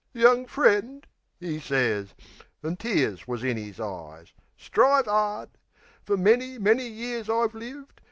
[0.15, 1.05] "Young friend,"
[1.43, 2.15] 'e sez
[2.63, 5.49] an' tears wus in 'is eyes "Strive 'ard.
[6.07, 7.99] Fer many, many years I've lived.